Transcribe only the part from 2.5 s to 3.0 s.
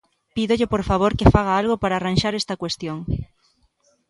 cuestión.